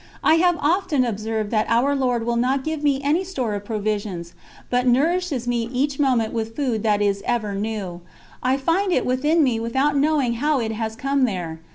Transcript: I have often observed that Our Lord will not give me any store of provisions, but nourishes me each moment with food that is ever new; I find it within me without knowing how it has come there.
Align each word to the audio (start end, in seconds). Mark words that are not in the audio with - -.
I 0.23 0.33
have 0.37 0.57
often 0.57 1.05
observed 1.05 1.51
that 1.51 1.69
Our 1.69 1.95
Lord 1.95 2.25
will 2.25 2.35
not 2.35 2.63
give 2.63 2.81
me 2.81 3.03
any 3.03 3.23
store 3.23 3.53
of 3.53 3.65
provisions, 3.65 4.33
but 4.71 4.87
nourishes 4.87 5.47
me 5.47 5.69
each 5.71 5.99
moment 5.99 6.33
with 6.33 6.55
food 6.55 6.81
that 6.81 7.03
is 7.03 7.21
ever 7.27 7.53
new; 7.53 8.01
I 8.41 8.57
find 8.57 8.91
it 8.91 9.05
within 9.05 9.43
me 9.43 9.59
without 9.59 9.95
knowing 9.95 10.33
how 10.41 10.59
it 10.59 10.71
has 10.71 10.95
come 10.95 11.25
there. 11.25 11.59